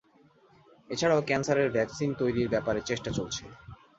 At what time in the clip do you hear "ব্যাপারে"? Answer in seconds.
2.53-2.79